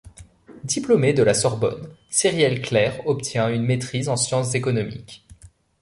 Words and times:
Diplômée 0.63 1.13
de 1.13 1.21
la 1.21 1.35
Sorbonne, 1.35 1.93
Cyrielle 2.09 2.63
Clair 2.63 3.05
obtient 3.05 3.49
une 3.49 3.61
maîtrise 3.61 4.09
en 4.09 4.17
sciences 4.17 4.55
économiques. 4.55 5.27